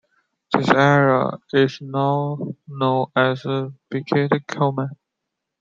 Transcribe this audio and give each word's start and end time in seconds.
This 0.51 0.67
area 0.71 1.29
is 1.53 1.77
now 1.79 2.55
known 2.67 3.11
as 3.15 3.43
Bukit 3.43 4.29
Koman. 4.47 4.89